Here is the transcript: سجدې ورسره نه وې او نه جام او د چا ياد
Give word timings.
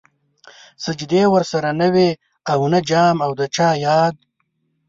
سجدې 0.83 1.23
ورسره 1.33 1.69
نه 1.81 1.87
وې 1.93 2.09
او 2.51 2.59
نه 2.73 2.79
جام 2.89 3.17
او 3.25 3.31
د 3.39 3.41
چا 3.55 3.67
ياد 3.85 4.15